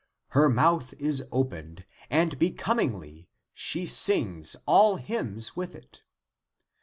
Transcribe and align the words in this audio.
Her 0.29 0.49
mouth 0.49 0.95
is 0.97 1.23
opened, 1.31 1.85
and 2.09 2.39
becomingly 2.39 3.29
<She 3.53 3.85
sings 3.85 4.55
all 4.65 4.95
hymns 4.95 5.55
with 5.55 5.75
it.> 5.75 6.01